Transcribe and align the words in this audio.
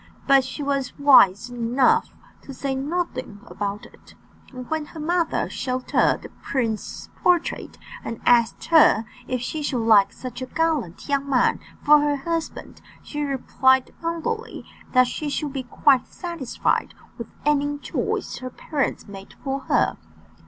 But 0.25 0.43
she 0.43 0.63
was 0.63 0.97
wise 0.97 1.51
enough 1.51 2.09
to 2.41 2.55
say 2.55 2.73
nothing 2.73 3.39
about 3.45 3.85
it; 3.85 4.15
and 4.51 4.67
when 4.67 4.85
her 4.85 4.99
mother 4.99 5.47
showed 5.47 5.91
her 5.91 6.17
the 6.17 6.29
prince's 6.41 7.09
portrait, 7.21 7.77
and 8.03 8.19
asked 8.25 8.65
her 8.73 9.05
if 9.27 9.41
she 9.41 9.61
should 9.61 9.85
like 9.85 10.11
such 10.11 10.41
a 10.41 10.47
gallant 10.47 11.07
young 11.07 11.29
man 11.29 11.59
for 11.83 11.99
her 11.99 12.15
husband, 12.15 12.81
she 13.03 13.21
replied 13.21 13.93
humbly 14.01 14.65
that 14.93 15.05
she 15.05 15.29
should 15.29 15.53
be 15.53 15.61
quite 15.61 16.07
satisfied 16.07 16.95
with 17.19 17.27
any 17.45 17.77
choice 17.77 18.37
her 18.39 18.49
parents 18.49 19.07
made 19.07 19.35
for 19.43 19.59
her. 19.69 19.97